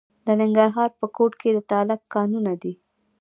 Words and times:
د 0.25 0.27
ننګرهار 0.41 0.89
په 0.99 1.05
کوټ 1.15 1.33
کې 1.41 1.49
د 1.53 1.59
تالک 1.71 2.01
کانونه 2.13 2.53
دي. 2.61 2.73